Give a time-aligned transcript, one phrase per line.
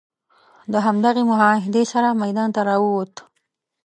[0.71, 3.13] د همدغې معاهدې سره میدان ته راووت.